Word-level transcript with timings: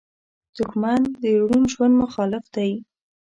دښمن 0.55 1.01
د 1.21 1.23
روڼ 1.49 1.61
ژوند 1.73 1.93
مخالف 2.03 2.45
دی 2.55 2.71